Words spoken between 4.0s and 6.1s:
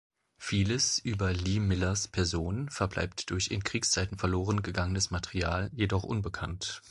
verloren gegangenes Material jedoch